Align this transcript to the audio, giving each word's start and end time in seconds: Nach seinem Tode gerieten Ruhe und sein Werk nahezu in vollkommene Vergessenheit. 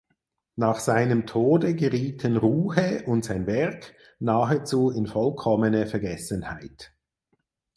Nach 0.55 0.79
seinem 0.79 1.27
Tode 1.27 1.75
gerieten 1.75 2.35
Ruhe 2.37 3.03
und 3.05 3.23
sein 3.23 3.45
Werk 3.45 3.93
nahezu 4.17 4.89
in 4.89 5.05
vollkommene 5.05 5.85
Vergessenheit. 5.85 6.91